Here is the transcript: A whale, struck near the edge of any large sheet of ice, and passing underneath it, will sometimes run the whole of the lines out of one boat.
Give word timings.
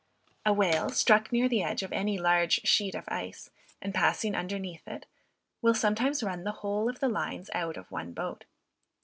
A 0.47 0.51
whale, 0.51 0.89
struck 0.89 1.31
near 1.31 1.47
the 1.47 1.61
edge 1.61 1.83
of 1.83 1.93
any 1.93 2.17
large 2.17 2.61
sheet 2.63 2.95
of 2.95 3.03
ice, 3.07 3.51
and 3.83 3.93
passing 3.93 4.33
underneath 4.33 4.87
it, 4.87 5.05
will 5.61 5.75
sometimes 5.75 6.23
run 6.23 6.43
the 6.43 6.51
whole 6.65 6.89
of 6.89 6.99
the 6.99 7.07
lines 7.07 7.51
out 7.53 7.77
of 7.77 7.91
one 7.91 8.11
boat. 8.11 8.45